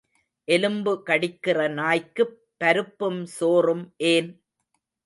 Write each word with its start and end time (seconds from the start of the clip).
எலும்பு 0.47 0.93
கடிக்கிற 1.05 1.67
நாய்க்குப் 1.73 2.35
பருப்பும் 2.57 3.21
சோறும் 3.37 3.85
ஏன்? 4.09 4.31